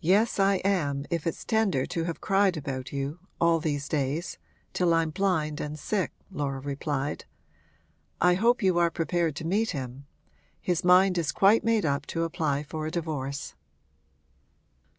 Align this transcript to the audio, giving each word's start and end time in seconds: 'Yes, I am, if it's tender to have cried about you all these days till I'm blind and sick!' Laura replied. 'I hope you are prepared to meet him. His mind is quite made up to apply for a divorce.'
'Yes, 0.00 0.38
I 0.38 0.54
am, 0.64 1.04
if 1.10 1.26
it's 1.26 1.44
tender 1.44 1.84
to 1.84 2.04
have 2.04 2.18
cried 2.22 2.56
about 2.56 2.92
you 2.94 3.18
all 3.38 3.60
these 3.60 3.86
days 3.86 4.38
till 4.72 4.94
I'm 4.94 5.10
blind 5.10 5.60
and 5.60 5.78
sick!' 5.78 6.14
Laura 6.30 6.60
replied. 6.60 7.26
'I 8.22 8.34
hope 8.36 8.62
you 8.62 8.78
are 8.78 8.90
prepared 8.90 9.36
to 9.36 9.46
meet 9.46 9.72
him. 9.72 10.06
His 10.62 10.82
mind 10.82 11.18
is 11.18 11.30
quite 11.30 11.62
made 11.62 11.84
up 11.84 12.06
to 12.06 12.24
apply 12.24 12.62
for 12.62 12.86
a 12.86 12.90
divorce.' 12.90 13.52